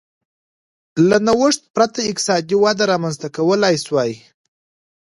له 1.07 1.17
نوښت 1.27 1.61
پرته 1.75 1.99
اقتصادي 2.09 2.55
وده 2.63 2.83
رامنځته 2.91 3.27
کولای 3.37 3.75
شوای 3.85 4.11